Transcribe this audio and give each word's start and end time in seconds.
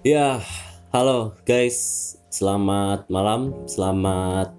Ya, 0.00 0.40
halo 0.96 1.36
guys. 1.44 2.16
Selamat 2.32 3.04
malam, 3.12 3.52
selamat 3.68 4.56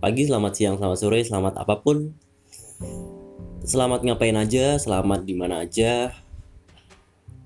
pagi, 0.00 0.24
selamat 0.24 0.52
siang, 0.56 0.80
selamat 0.80 0.98
sore, 1.04 1.20
selamat 1.20 1.60
apa 1.60 1.84
pun. 1.84 2.16
Selamat 3.60 4.00
ngapain 4.00 4.32
aja, 4.32 4.80
selamat 4.80 5.28
di 5.28 5.36
mana 5.36 5.68
aja. 5.68 6.16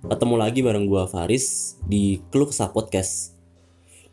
Ketemu 0.06 0.34
lagi 0.38 0.62
bareng 0.62 0.86
gua 0.86 1.10
Faris 1.10 1.74
di 1.90 2.22
Keluh 2.30 2.54
Kesah 2.54 2.70
Podcast. 2.70 3.34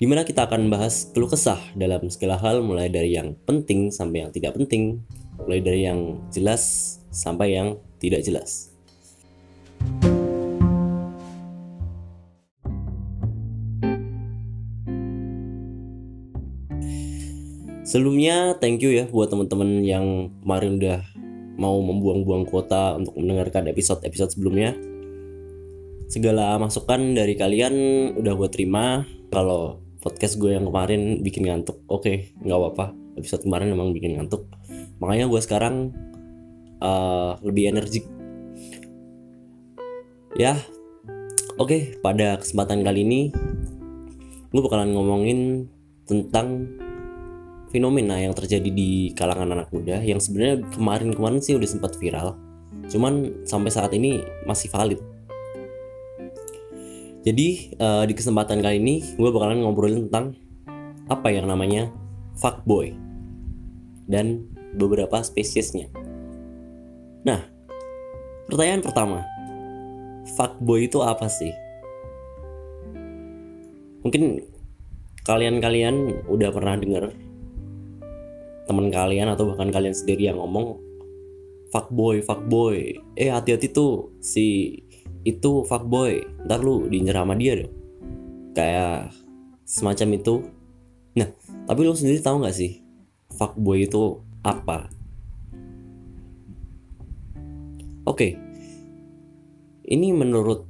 Di 0.01 0.09
mana 0.09 0.25
kita 0.25 0.49
akan 0.49 0.65
bahas 0.73 1.05
keluh 1.13 1.29
kesah 1.29 1.61
dalam 1.77 2.09
segala 2.09 2.41
hal 2.41 2.65
mulai 2.65 2.89
dari 2.89 3.13
yang 3.13 3.37
penting 3.45 3.93
sampai 3.93 4.25
yang 4.25 4.33
tidak 4.33 4.57
penting, 4.57 5.05
mulai 5.45 5.61
dari 5.61 5.85
yang 5.85 6.25
jelas 6.33 6.97
sampai 7.13 7.53
yang 7.53 7.77
tidak 8.01 8.25
jelas. 8.25 8.74
Sebelumnya 17.95 18.59
thank 18.59 18.83
you 18.83 18.91
ya 18.91 19.07
buat 19.07 19.31
teman-teman 19.31 19.79
yang 19.79 20.27
kemarin 20.43 20.83
udah 20.83 20.99
mau 21.55 21.79
membuang-buang 21.79 22.43
kuota 22.43 22.99
untuk 22.99 23.15
mendengarkan 23.15 23.71
episode-episode 23.71 24.35
sebelumnya. 24.35 24.75
Segala 26.11 26.59
masukan 26.59 27.15
dari 27.15 27.39
kalian 27.39 27.71
udah 28.19 28.35
gue 28.35 28.49
terima. 28.51 29.07
Kalau 29.31 29.79
podcast 30.03 30.35
gue 30.35 30.59
yang 30.59 30.67
kemarin 30.67 31.23
bikin 31.23 31.47
ngantuk, 31.47 31.87
oke 31.87 32.03
okay, 32.03 32.35
nggak 32.43 32.59
apa-apa. 32.59 32.91
Episode 33.15 33.47
kemarin 33.47 33.71
emang 33.71 33.95
bikin 33.95 34.19
ngantuk. 34.19 34.43
Makanya 34.99 35.31
gue 35.31 35.39
sekarang 35.39 35.95
uh, 36.83 37.39
lebih 37.47 37.71
energik. 37.71 38.03
Ya, 40.35 40.59
oke 41.55 41.71
okay, 41.71 41.81
pada 42.03 42.43
kesempatan 42.43 42.83
kali 42.83 43.07
ini 43.07 43.31
gue 44.51 44.59
bakalan 44.59 44.91
ngomongin 44.91 45.71
tentang 46.03 46.75
fenomena 47.75 48.15
yang 48.15 48.31
terjadi 48.31 48.71
di 48.71 49.11
kalangan 49.11 49.51
anak 49.51 49.67
muda 49.75 49.99
yang 49.99 50.23
sebenarnya 50.23 50.63
kemarin-kemarin 50.71 51.43
sih 51.43 51.59
udah 51.59 51.67
sempat 51.67 51.99
viral 51.99 52.39
cuman 52.87 53.43
sampai 53.43 53.71
saat 53.73 53.91
ini 53.97 54.23
masih 54.47 54.71
valid. 54.71 55.01
Jadi 57.25 57.73
uh, 57.81 58.05
di 58.05 58.13
kesempatan 58.13 58.61
kali 58.61 58.77
ini 58.77 59.01
gue 59.17 59.29
bakalan 59.33 59.59
ngobrolin 59.59 60.07
tentang 60.07 60.37
apa 61.09 61.33
yang 61.33 61.49
namanya 61.49 61.91
fuckboy 62.37 62.93
dan 64.05 64.45
beberapa 64.77 65.19
spesiesnya. 65.25 65.89
Nah 67.25 67.43
pertanyaan 68.45 68.85
pertama 68.85 69.19
fuckboy 70.37 70.85
itu 70.85 71.01
apa 71.01 71.25
sih? 71.27 71.51
Mungkin 74.05 74.45
kalian-kalian 75.25 76.29
udah 76.29 76.53
pernah 76.53 76.77
dengar 76.77 77.24
teman 78.65 78.89
kalian 78.89 79.29
atau 79.29 79.53
bahkan 79.53 79.69
kalian 79.69 79.93
sendiri 79.93 80.29
yang 80.29 80.41
ngomong 80.41 80.81
fuckboy 81.69 82.21
fuckboy. 82.21 82.97
Eh 83.17 83.29
hati-hati 83.29 83.69
tuh 83.69 84.13
si 84.21 84.77
itu 85.25 85.65
fuckboy. 85.65 86.25
Ntar 86.45 86.61
lu 86.61 86.89
diinjer 86.89 87.15
sama 87.17 87.33
dia 87.37 87.61
deh 87.61 87.69
kayak 88.53 89.13
semacam 89.65 90.07
itu. 90.17 90.35
Nah 91.17 91.29
tapi 91.65 91.79
lu 91.85 91.93
sendiri 91.93 92.21
tahu 92.21 92.41
nggak 92.41 92.57
sih 92.57 92.81
fuckboy 93.33 93.85
itu 93.85 94.21
apa? 94.45 94.89
Oke. 98.05 98.17
Okay. 98.17 98.31
ini 99.85 100.13
menurut 100.13 100.65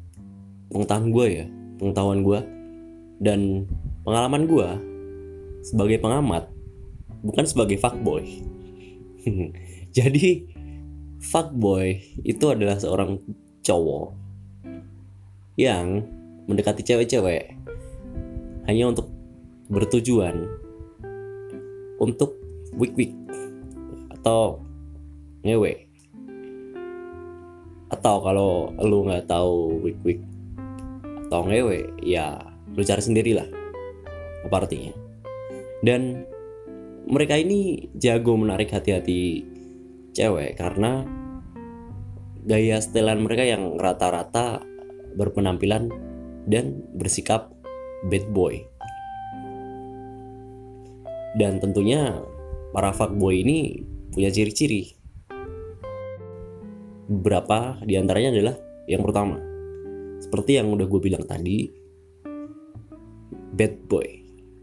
pengetahuan 0.71 1.11
gue 1.11 1.27
ya 1.31 1.45
pengetahuan 1.79 2.19
gue 2.23 2.39
dan 3.23 3.63
pengalaman 4.03 4.43
gue 4.43 4.69
sebagai 5.63 6.03
pengamat 6.03 6.51
bukan 7.25 7.45
sebagai 7.49 7.81
fuckboy. 7.81 8.45
Jadi 9.97 10.45
fuckboy 11.17 11.97
itu 12.21 12.45
adalah 12.45 12.77
seorang 12.77 13.17
cowok 13.65 14.13
yang 15.57 16.05
mendekati 16.45 16.85
cewek-cewek 16.85 17.57
hanya 18.69 18.93
untuk 18.93 19.09
bertujuan 19.65 20.45
untuk 21.97 22.37
wik 22.77 22.93
wik 22.93 23.13
atau 24.13 24.61
ngewe 25.41 25.89
atau 27.89 28.15
kalau 28.21 28.51
lu 28.83 29.09
nggak 29.09 29.25
tahu 29.25 29.81
wik 29.81 29.97
wik 30.05 30.19
atau 31.25 31.41
ngewe 31.49 31.89
ya 32.03 32.37
lu 32.75 32.83
cari 32.83 33.01
sendirilah 33.01 33.47
apa 34.45 34.55
artinya 34.61 34.93
dan 35.81 36.27
mereka 37.05 37.37
ini 37.37 37.89
jago 37.93 38.33
menarik 38.33 38.73
hati-hati 38.73 39.45
cewek 40.17 40.57
karena 40.57 41.05
gaya 42.45 42.81
setelan 42.81 43.21
mereka 43.21 43.45
yang 43.45 43.77
rata-rata 43.77 44.61
berpenampilan 45.17 45.89
dan 46.49 46.81
bersikap 46.97 47.53
bad 48.09 48.25
boy. 48.33 48.61
Dan 51.35 51.59
tentunya 51.59 52.21
para 52.71 52.95
fuckboy 52.95 53.43
ini 53.43 53.83
punya 54.13 54.31
ciri-ciri. 54.31 54.95
Beberapa 57.05 57.81
di 57.83 57.99
antaranya 57.99 58.33
adalah 58.33 58.55
yang 58.87 59.03
pertama, 59.03 59.37
seperti 60.23 60.57
yang 60.57 60.71
udah 60.71 60.87
gue 60.87 61.01
bilang 61.01 61.25
tadi, 61.27 61.69
bad 63.51 63.75
boy. 63.85 64.07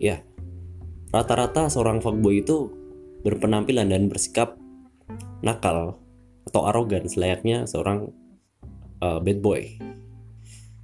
Ya, 0.00 0.24
Rata-rata 1.12 1.68
seorang 1.68 2.00
fuckboy 2.00 2.40
itu 2.40 2.72
berpenampilan 3.20 3.92
dan 3.92 4.08
bersikap 4.08 4.56
nakal 5.44 6.00
atau 6.48 6.64
arogan 6.64 7.04
selayaknya 7.04 7.68
seorang 7.68 8.08
uh, 9.04 9.20
bad 9.20 9.44
boy. 9.44 9.76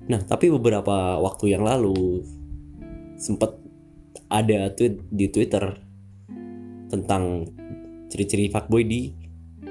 Nah, 0.04 0.20
tapi 0.20 0.52
beberapa 0.52 1.16
waktu 1.16 1.56
yang 1.56 1.64
lalu 1.64 2.20
sempat 3.16 3.56
ada 4.28 4.68
tweet 4.76 5.00
di 5.08 5.32
Twitter 5.32 5.64
tentang 6.92 7.48
ciri-ciri 8.12 8.52
fuckboy 8.52 8.84
di 8.84 9.08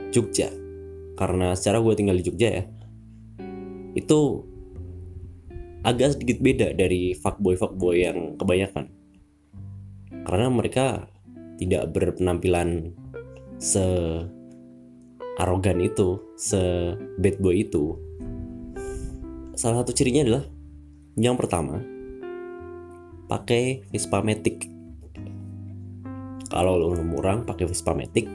Jogja. 0.10 0.50
Karena 1.22 1.54
secara 1.54 1.86
gue 1.86 1.94
tinggal 1.94 2.18
di 2.18 2.26
Jogja 2.26 2.50
ya. 2.50 2.64
Itu 3.94 4.42
agak 5.86 6.18
sedikit 6.18 6.42
beda 6.42 6.74
dari 6.74 7.14
fuckboy-fuckboy 7.14 7.96
yang 8.02 8.42
kebanyakan 8.42 8.97
karena 10.28 10.52
mereka 10.52 11.08
tidak 11.56 11.96
berpenampilan 11.96 12.92
se 13.58 13.82
arogan 15.40 15.80
itu, 15.80 16.20
se 16.36 16.94
bad 17.16 17.40
boy 17.40 17.64
itu. 17.64 17.96
Salah 19.56 19.82
satu 19.82 19.96
cirinya 19.96 20.28
adalah 20.28 20.44
yang 21.16 21.40
pertama 21.40 21.80
pakai 23.32 23.88
Vespa 23.88 24.20
Matic. 24.20 24.68
Kalau 26.52 26.76
lo 26.76 26.92
murang 27.00 27.48
pakai 27.48 27.66
Vespa 27.66 27.96
Matic, 27.96 28.28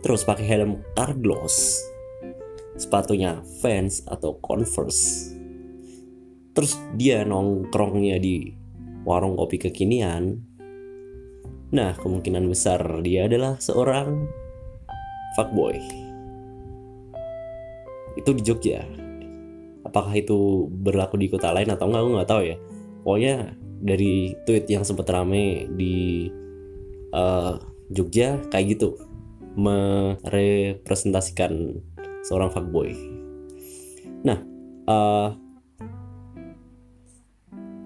terus 0.00 0.24
pakai 0.24 0.48
helm 0.48 0.80
Carglass, 0.96 1.84
sepatunya 2.80 3.44
Vans 3.60 4.08
atau 4.08 4.40
Converse. 4.40 5.36
Terus 6.56 6.74
dia 6.96 7.22
nongkrongnya 7.28 8.18
di 8.18 8.50
warung 9.06 9.38
kopi 9.38 9.62
kekinian 9.62 10.47
Nah, 11.68 11.92
kemungkinan 12.00 12.48
besar 12.48 12.80
dia 13.04 13.28
adalah 13.28 13.60
seorang 13.60 14.24
fuckboy. 15.36 15.76
Itu 18.16 18.32
di 18.32 18.40
Jogja. 18.40 18.88
Apakah 19.84 20.16
itu 20.16 20.68
berlaku 20.72 21.20
di 21.20 21.28
kota 21.28 21.52
lain 21.52 21.68
atau 21.68 21.84
enggak, 21.88 22.02
aku 22.04 22.10
nggak 22.16 22.30
tahu 22.30 22.42
ya. 22.48 22.56
Pokoknya 23.04 23.52
dari 23.78 24.34
tweet 24.48 24.66
yang 24.66 24.82
sempat 24.84 25.06
rame 25.12 25.68
di 25.76 26.28
uh, 27.12 27.60
Jogja 27.92 28.40
kayak 28.48 28.68
gitu 28.76 28.96
merepresentasikan 29.58 31.82
seorang 32.24 32.50
fuckboy. 32.52 32.94
Nah, 34.24 34.38
uh, 34.88 35.36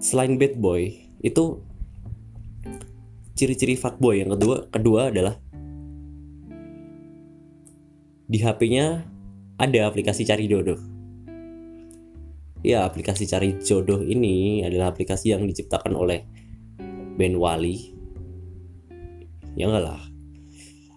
selain 0.02 0.38
bad 0.38 0.56
boy 0.58 0.92
itu 1.22 1.62
ciri-ciri 3.32 3.74
fuckboy 3.76 4.20
yang 4.20 4.36
kedua 4.36 4.68
kedua 4.68 5.08
adalah 5.08 5.34
di 8.32 8.38
HP-nya 8.40 9.04
ada 9.60 9.80
aplikasi 9.84 10.24
cari 10.24 10.48
jodoh. 10.48 10.80
Ya, 12.62 12.86
aplikasi 12.86 13.28
cari 13.28 13.60
jodoh 13.60 14.00
ini 14.00 14.64
adalah 14.64 14.94
aplikasi 14.94 15.36
yang 15.36 15.44
diciptakan 15.44 15.92
oleh 15.92 16.24
Ben 17.18 17.36
Wali. 17.36 17.92
Ya 19.52 19.68
enggak 19.68 19.84
lah. 19.84 20.00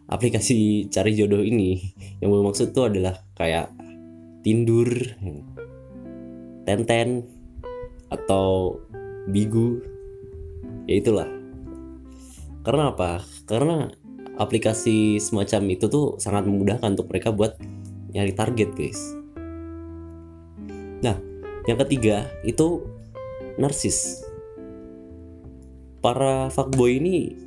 Aplikasi 0.07 0.87
cari 0.87 1.17
jodoh 1.17 1.41
ini 1.43 1.81
yang 2.23 2.31
bermaksud 2.31 2.71
itu 2.71 2.81
adalah 2.85 3.19
kayak 3.35 3.73
Tindur, 4.45 4.87
Tenten, 6.63 7.25
atau 8.13 8.77
bigu 9.27 9.81
ya 10.85 11.01
itulah 11.01 11.25
karena 12.65 12.89
apa? 12.91 13.21
Karena 13.45 13.93
aplikasi 14.41 15.21
semacam 15.21 15.61
itu 15.71 15.85
tuh 15.87 16.17
sangat 16.17 16.49
memudahkan 16.49 16.97
untuk 16.97 17.07
mereka 17.07 17.29
buat 17.29 17.55
nyari 18.11 18.33
target 18.33 18.73
guys. 18.73 18.99
Nah 21.05 21.15
yang 21.69 21.77
ketiga 21.85 22.25
itu 22.41 22.81
narsis. 23.61 24.25
Para 26.01 26.49
fuckboy 26.49 26.97
ini 26.97 27.37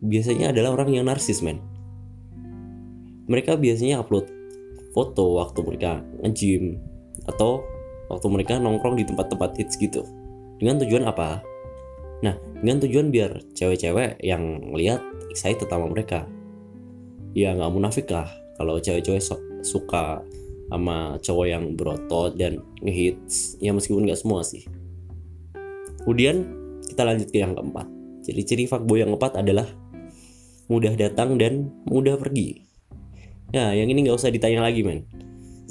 biasanya 0.00 0.56
adalah 0.56 0.80
orang 0.80 0.96
yang 0.96 1.04
narsis 1.04 1.44
men. 1.44 1.60
Mereka 3.28 3.60
biasanya 3.60 4.02
upload 4.02 4.26
foto 4.90 5.38
waktu 5.38 5.60
mereka 5.62 6.02
nge-gym 6.24 6.82
atau 7.30 7.62
waktu 8.10 8.26
mereka 8.26 8.58
nongkrong 8.58 8.98
di 8.98 9.04
tempat-tempat 9.06 9.54
hits 9.60 9.78
gitu. 9.78 10.02
Dengan 10.58 10.82
tujuan 10.82 11.06
apa 11.06 11.40
nah 12.20 12.36
dengan 12.60 12.84
tujuan 12.84 13.08
biar 13.08 13.40
cewek-cewek 13.56 14.20
yang 14.20 14.72
lihat 14.76 15.00
excited 15.32 15.70
sama 15.70 15.88
mereka. 15.88 16.26
Ya 17.32 17.54
nggak 17.54 17.72
munafik 17.72 18.10
lah 18.10 18.26
kalau 18.58 18.76
cewek-cewek 18.82 19.22
so 19.22 19.38
suka 19.62 20.20
sama 20.70 21.18
cowok 21.22 21.46
yang 21.46 21.64
berotot 21.78 22.34
dan 22.36 22.60
ngehits. 22.82 23.56
Ya 23.62 23.72
meskipun 23.72 24.04
nggak 24.04 24.20
semua 24.20 24.44
sih. 24.44 24.66
Kemudian 26.04 26.46
kita 26.86 27.02
lanjut 27.06 27.28
ke 27.30 27.38
yang 27.40 27.54
keempat. 27.54 27.86
Ciri-ciri 28.26 28.68
fuckboy 28.68 29.00
yang 29.00 29.16
keempat 29.16 29.40
adalah 29.40 29.66
mudah 30.70 30.94
datang 30.94 31.40
dan 31.40 31.72
mudah 31.86 32.20
pergi. 32.20 32.66
Ya 33.50 33.74
yang 33.74 33.90
ini 33.90 34.06
nggak 34.06 34.18
usah 34.18 34.30
ditanya 34.30 34.62
lagi 34.62 34.84
men. 34.84 35.06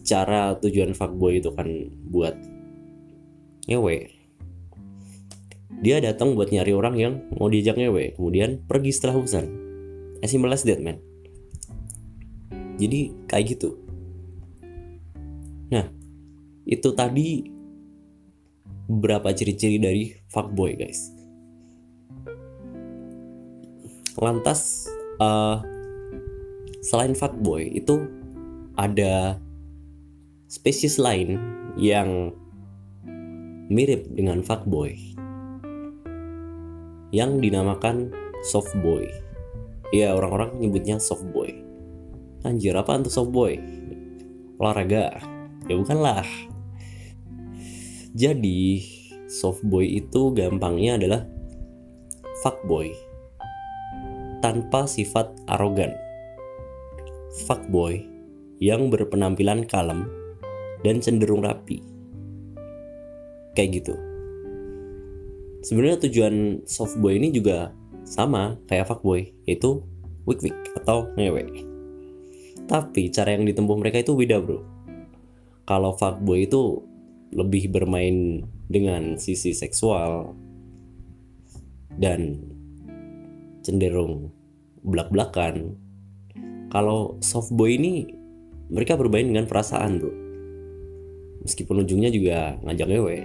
Cara 0.04 0.58
tujuan 0.60 0.96
fuckboy 0.96 1.40
itu 1.40 1.54
kan 1.54 1.68
buat 2.10 2.36
ngewe 3.70 4.19
dia 5.80 6.04
datang 6.04 6.36
buat 6.36 6.52
nyari 6.52 6.76
orang 6.76 6.96
yang 7.00 7.14
mau 7.40 7.48
diajak 7.48 7.80
ngewe 7.80 8.20
kemudian 8.20 8.60
pergi 8.68 8.92
setelah 8.92 9.16
hujan. 9.16 9.48
As 10.20 10.28
simple 10.36 10.52
as 10.52 10.68
that 10.68 10.84
man. 10.84 11.00
Jadi 12.76 13.16
kayak 13.32 13.56
gitu. 13.56 13.80
Nah 15.72 15.88
itu 16.68 16.90
tadi 16.92 17.48
beberapa 18.92 19.32
ciri-ciri 19.32 19.80
dari 19.80 20.04
fuckboy 20.28 20.76
guys. 20.76 21.16
Lantas 24.20 24.92
uh, 25.24 25.64
selain 26.84 27.16
fuckboy 27.16 27.72
itu 27.72 28.04
ada 28.76 29.40
spesies 30.52 31.00
lain 31.00 31.40
yang 31.80 32.36
mirip 33.72 34.12
dengan 34.12 34.44
fuckboy 34.44 35.19
yang 37.10 37.42
dinamakan 37.42 38.14
softboy. 38.46 39.10
Ya 39.90 40.14
orang-orang 40.14 40.62
nyebutnya 40.62 41.02
softboy. 41.02 41.54
Anjir 42.46 42.78
apa 42.78 42.96
untuk 42.96 43.12
softboy? 43.12 43.58
Olahraga? 44.62 45.18
Ya 45.66 45.76
bukanlah. 45.76 46.28
Jadi 48.14 48.86
softboy 49.30 49.86
itu 49.86 50.34
gampangnya 50.34 50.98
adalah 50.98 51.22
fuckboy 52.42 52.94
tanpa 54.42 54.88
sifat 54.88 55.36
arogan. 55.52 55.94
Fuckboy 57.46 58.02
yang 58.60 58.90
berpenampilan 58.92 59.68
kalem 59.68 60.10
dan 60.84 61.04
cenderung 61.04 61.44
rapi. 61.44 61.84
Kayak 63.54 63.84
gitu. 63.84 64.09
Sebenarnya 65.60 66.08
tujuan 66.08 66.64
softboy 66.64 67.20
ini 67.20 67.36
juga 67.36 67.76
sama 68.08 68.58
kayak 68.66 68.88
fuckboy, 68.90 69.36
yaitu 69.44 69.84
wik 70.24 70.40
wik 70.40 70.58
atau 70.80 71.12
ngewe. 71.20 71.44
Tapi 72.70 73.12
cara 73.12 73.36
yang 73.36 73.44
ditempuh 73.44 73.76
mereka 73.76 74.00
itu 74.00 74.16
beda 74.16 74.40
bro. 74.40 74.64
Kalau 75.68 75.94
fuckboy 76.00 76.48
itu 76.48 76.82
lebih 77.36 77.70
bermain 77.70 78.46
dengan 78.70 79.18
sisi 79.20 79.54
seksual 79.54 80.34
dan 82.00 82.40
cenderung 83.62 84.32
belak-belakan. 84.82 85.76
Kalau 86.70 87.18
softboy 87.20 87.76
ini 87.76 88.08
mereka 88.70 88.96
bermain 88.96 89.26
dengan 89.26 89.50
perasaan 89.50 89.98
bro 89.98 90.30
meskipun 91.44 91.84
ujungnya 91.84 92.12
juga 92.12 92.60
ngajak 92.64 92.88
ngewe 92.88 93.18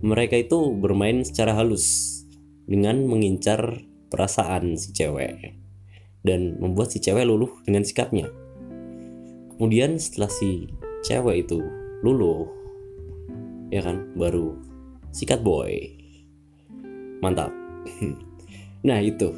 mereka 0.00 0.40
itu 0.40 0.72
bermain 0.72 1.20
secara 1.20 1.52
halus 1.52 2.08
dengan 2.64 3.04
mengincar 3.04 3.84
perasaan 4.08 4.80
si 4.80 4.96
cewek 4.96 5.54
dan 6.24 6.56
membuat 6.56 6.92
si 6.92 7.04
cewek 7.04 7.28
luluh 7.28 7.52
dengan 7.68 7.84
sikapnya. 7.84 8.28
Kemudian 9.56 10.00
setelah 10.00 10.32
si 10.32 10.72
cewek 11.04 11.44
itu 11.48 11.60
luluh 12.00 12.48
ya 13.68 13.84
kan 13.84 14.08
baru 14.16 14.56
sikat 15.12 15.44
boy. 15.44 15.96
Mantap. 17.20 17.52
Nah 18.80 18.96
itu. 18.96 19.28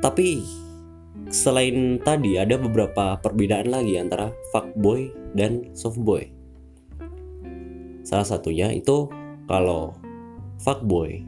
Tapi 0.00 0.40
selain 1.28 2.00
tadi 2.00 2.40
ada 2.40 2.56
beberapa 2.56 3.20
perbedaan 3.20 3.68
lagi 3.68 4.00
antara 4.00 4.32
fuckboy 4.56 5.12
dan 5.36 5.68
softboy. 5.76 6.41
Salah 8.02 8.26
satunya 8.26 8.70
itu 8.74 9.06
kalau 9.46 9.94
fuckboy 10.62 11.22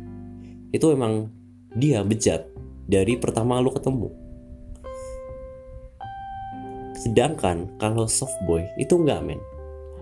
itu 0.75 0.87
emang 0.91 1.31
dia 1.75 2.03
bejat 2.03 2.50
dari 2.91 3.19
pertama 3.19 3.62
lu 3.62 3.71
ketemu. 3.71 4.11
Sedangkan 6.99 7.79
kalau 7.79 8.11
softboy 8.11 8.67
itu 8.79 8.99
enggak 8.99 9.23
men. 9.23 9.41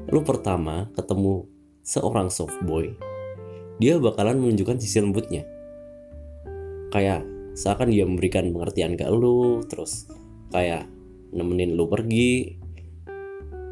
Lu 0.09 0.25
pertama 0.25 0.91
ketemu 0.97 1.47
seorang 1.83 2.31
softboy, 2.31 2.95
dia 3.79 3.99
bakalan 3.99 4.39
menunjukkan 4.39 4.79
sisi 4.83 4.99
lembutnya. 5.03 5.47
Kayak 6.91 7.27
seakan 7.53 7.93
dia 7.93 8.05
memberikan 8.09 8.49
pengertian 8.49 8.97
ke 8.97 9.05
lu 9.13 9.61
terus 9.69 10.09
kayak 10.53 10.89
nemenin 11.33 11.77
lu 11.77 11.89
pergi 11.89 12.57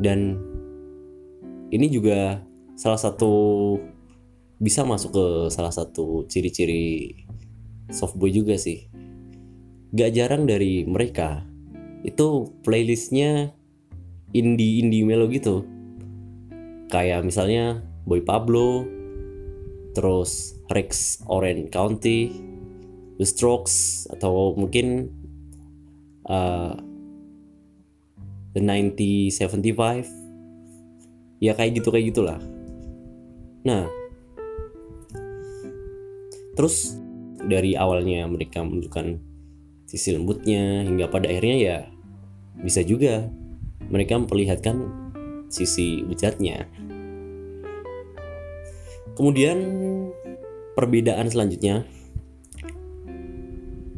dan 0.01 0.37
ini 1.71 1.87
juga 1.89 2.41
salah 2.81 2.97
satu 2.97 3.77
bisa 4.57 4.89
masuk 4.89 5.13
ke 5.13 5.53
salah 5.53 5.69
satu 5.69 6.25
ciri-ciri 6.33 7.13
softboy 7.93 8.33
juga 8.33 8.57
sih. 8.57 8.89
Gak 9.93 10.17
jarang 10.17 10.49
dari 10.49 10.89
mereka 10.89 11.45
itu 12.09 12.49
playlistnya 12.65 13.53
indie 14.33 14.81
indie 14.81 15.05
melo 15.05 15.29
gitu. 15.29 15.69
Kayak 16.89 17.29
misalnya 17.29 17.85
Boy 18.09 18.25
Pablo 18.25 18.89
terus 19.93 20.57
Rex 20.73 21.21
Orange 21.29 21.69
County 21.69 22.33
The 23.21 23.29
Strokes 23.29 24.09
atau 24.09 24.57
mungkin 24.57 25.13
uh, 26.25 26.73
The 28.57 28.65
1975 28.65 31.45
ya 31.45 31.53
kayak 31.53 31.77
gitu 31.77 31.93
kayak 31.93 32.17
gitulah 32.17 32.41
nah 33.67 33.85
terus 36.57 36.97
dari 37.40 37.73
awalnya 37.76 38.29
mereka 38.29 38.61
menunjukkan 38.61 39.21
sisi 39.88 40.14
lembutnya 40.14 40.87
hingga 40.87 41.11
pada 41.11 41.26
akhirnya 41.26 41.57
ya 41.57 41.79
bisa 42.61 42.85
juga 42.85 43.26
mereka 43.90 44.14
memperlihatkan 44.21 44.76
sisi 45.50 46.07
bejatnya. 46.07 46.71
Kemudian 49.19 49.59
perbedaan 50.79 51.26
selanjutnya 51.26 51.85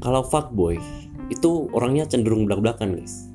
kalau 0.00 0.24
fuckboy 0.26 0.80
itu 1.28 1.68
orangnya 1.76 2.08
cenderung 2.08 2.48
belak-belakan 2.48 2.96
guys. 2.98 3.28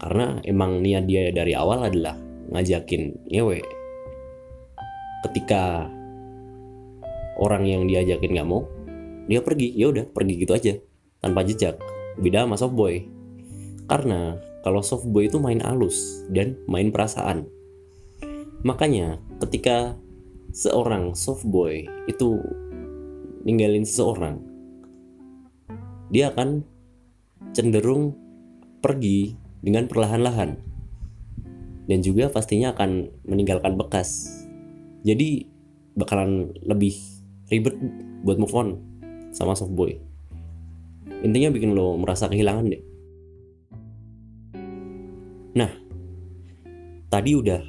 Karena 0.00 0.40
emang 0.44 0.80
niat 0.80 1.04
dia 1.04 1.28
dari 1.32 1.52
awal 1.52 1.86
adalah 1.86 2.16
ngajakin 2.52 3.28
nyewe 3.28 3.60
ketika 5.26 5.90
orang 7.36 7.66
yang 7.66 7.82
diajakin 7.84 8.32
nggak 8.32 8.48
mau 8.48 8.64
dia 9.26 9.42
pergi. 9.42 9.74
Ya 9.74 9.90
udah 9.90 10.06
pergi 10.06 10.34
gitu 10.38 10.54
aja 10.54 10.78
tanpa 11.18 11.42
jejak. 11.42 11.82
Beda 12.16 12.46
sama 12.46 12.56
softboy 12.56 13.04
karena 13.86 14.40
kalau 14.62 14.82
softboy 14.82 15.30
itu 15.30 15.38
main 15.38 15.62
alus 15.62 16.26
dan 16.30 16.58
main 16.66 16.90
perasaan. 16.90 17.46
Makanya 18.62 19.20
ketika 19.42 19.94
seorang 20.50 21.12
softboy 21.12 21.84
itu 22.08 22.40
ninggalin 23.46 23.86
seseorang 23.86 24.42
dia 26.10 26.30
akan 26.30 26.62
cenderung 27.50 28.14
pergi 28.78 29.34
dengan 29.62 29.90
perlahan-lahan. 29.90 30.62
dan 31.86 32.02
juga 32.02 32.26
pastinya 32.26 32.74
akan 32.74 33.14
meninggalkan 33.22 33.78
bekas 33.78 34.35
jadi 35.06 35.46
bakalan 35.94 36.50
lebih 36.66 36.98
ribet 37.46 37.78
buat 38.26 38.42
move 38.42 38.56
on 38.58 38.68
sama 39.30 39.54
softboy. 39.54 39.94
Intinya 41.22 41.54
bikin 41.54 41.78
lo 41.78 41.94
merasa 41.94 42.26
kehilangan 42.26 42.66
deh. 42.66 42.82
Nah 45.54 45.70
tadi 47.06 47.38
udah 47.38 47.62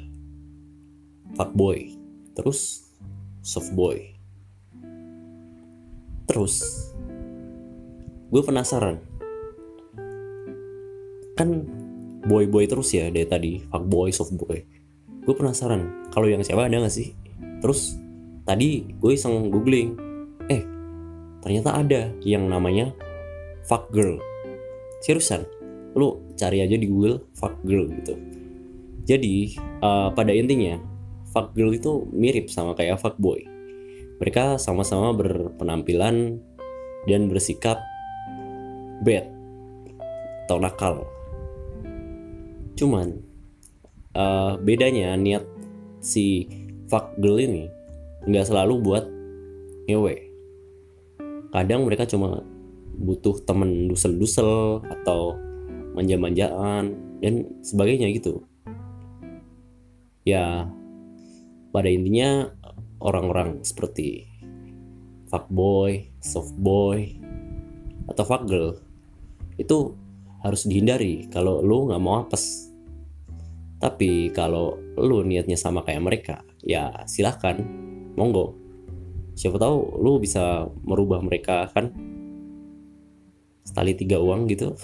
fuckboy 1.38 1.94
terus 2.34 2.90
softboy. 3.46 4.02
Terus 6.26 6.54
gue 8.34 8.42
penasaran. 8.42 8.98
Kan 11.38 11.48
boy 12.26 12.50
boy 12.50 12.66
terus 12.66 12.90
ya 12.90 13.06
dari 13.14 13.30
tadi 13.30 13.52
fuckboy 13.62 14.10
softboy. 14.10 14.58
Gue 15.22 15.34
penasaran 15.38 16.10
kalau 16.10 16.26
yang 16.26 16.42
siapa 16.42 16.66
ada 16.66 16.82
gak 16.82 16.90
sih 16.92 17.27
terus 17.58 17.98
tadi 18.46 18.86
gue 18.96 19.12
iseng 19.12 19.52
googling 19.52 19.98
eh 20.48 20.62
ternyata 21.44 21.78
ada 21.78 22.10
yang 22.24 22.48
namanya 22.48 22.92
fuck 23.68 23.92
girl. 23.92 24.16
Seriusan 25.04 25.44
lu 25.98 26.20
cari 26.38 26.62
aja 26.62 26.78
di 26.78 26.86
google 26.86 27.22
fuck 27.36 27.54
girl 27.66 27.90
gitu. 27.90 28.14
Jadi 29.08 29.56
uh, 29.80 30.12
pada 30.12 30.32
intinya 30.32 30.76
fuck 31.32 31.52
girl 31.56 31.72
itu 31.72 32.06
mirip 32.12 32.48
sama 32.52 32.76
kayak 32.76 33.00
fuck 33.00 33.16
boy. 33.16 33.40
Mereka 34.18 34.58
sama-sama 34.58 35.14
berpenampilan 35.14 36.42
dan 37.06 37.30
bersikap 37.30 37.78
bad 39.06 39.30
atau 40.48 40.58
nakal. 40.58 41.06
Cuman 42.74 43.22
uh, 44.16 44.58
bedanya 44.58 45.14
niat 45.14 45.44
si 46.02 46.46
fuck 46.88 47.14
girl 47.20 47.38
ini 47.38 47.68
nggak 48.26 48.48
selalu 48.48 48.80
buat 48.82 49.04
ngewe. 49.88 50.16
Kadang 51.54 51.88
mereka 51.88 52.04
cuma 52.04 52.44
butuh 52.98 53.40
temen 53.46 53.86
dusel-dusel 53.88 54.84
atau 54.84 55.38
manja-manjaan 55.94 56.92
dan 57.22 57.34
sebagainya 57.62 58.10
gitu. 58.12 58.44
Ya 60.26 60.68
pada 61.72 61.88
intinya 61.88 62.52
orang-orang 63.00 63.62
seperti 63.62 64.26
fuckboy, 65.30 66.08
softboy, 66.20 67.16
atau 68.08 68.24
fuckgirl 68.24 68.80
itu 69.60 69.94
harus 70.40 70.64
dihindari 70.64 71.28
kalau 71.28 71.60
lu 71.60 71.88
nggak 71.90 72.02
mau 72.02 72.24
apes. 72.24 72.72
Tapi 73.78 74.34
kalau 74.34 74.74
lu 74.98 75.22
niatnya 75.22 75.54
sama 75.54 75.86
kayak 75.86 76.02
mereka, 76.02 76.36
ya 76.62 77.04
silahkan, 77.06 77.60
monggo. 78.14 78.54
Siapa 79.38 79.58
tahu 79.58 80.02
lu 80.02 80.18
bisa 80.18 80.66
merubah 80.82 81.22
mereka 81.22 81.70
kan? 81.70 81.94
Sekali 83.62 83.94
tiga 83.94 84.18
uang 84.18 84.50
gitu. 84.50 84.74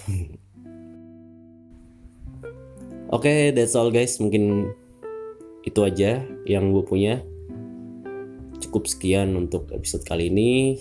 Oke, 3.15 3.29
okay, 3.29 3.39
that's 3.53 3.75
all 3.77 3.91
guys. 3.91 4.17
Mungkin 4.17 4.73
itu 5.65 5.79
aja 5.81 6.21
yang 6.45 6.71
gue 6.71 6.83
punya 6.85 7.21
cukup 8.61 8.87
sekian 8.87 9.35
untuk 9.35 9.69
episode 9.73 10.05
kali 10.07 10.31
ini. 10.31 10.79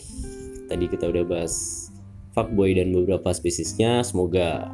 Tadi 0.70 0.88
kita 0.88 1.10
udah 1.10 1.24
bahas 1.26 1.86
fuckboy 2.32 2.74
dan 2.76 2.90
beberapa 2.96 3.30
spesiesnya. 3.30 4.02
Semoga 4.02 4.72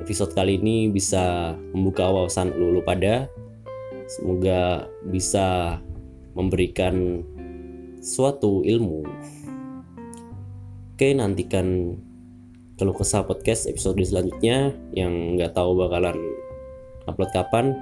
episode 0.00 0.32
kali 0.32 0.56
ini 0.56 0.88
bisa 0.88 1.54
membuka 1.76 2.08
wawasan 2.08 2.54
lu, 2.56 2.72
lu 2.74 2.82
pada. 2.82 3.28
Semoga 4.10 4.90
bisa 5.06 5.78
memberikan 6.34 7.22
suatu 8.02 8.66
ilmu. 8.66 9.06
Oke, 10.96 11.14
nantikan 11.14 11.94
kalau 12.74 12.90
kesah 12.96 13.22
podcast 13.22 13.70
episode 13.70 14.02
selanjutnya 14.02 14.74
yang 14.96 15.38
nggak 15.38 15.54
tahu 15.54 15.78
bakalan 15.78 16.18
upload 17.06 17.30
kapan. 17.30 17.76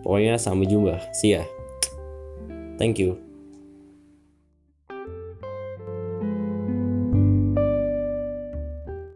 Pokoknya 0.00 0.40
sampai 0.40 0.70
jumpa. 0.70 0.96
See 1.12 1.36
ya. 1.36 1.44
Thank 2.80 3.02
you. 3.02 3.27